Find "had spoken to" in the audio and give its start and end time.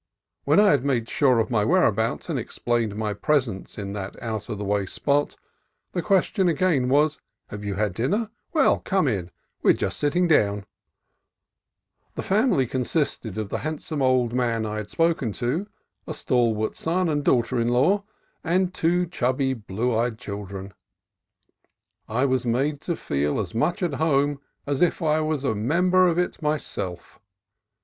14.77-15.67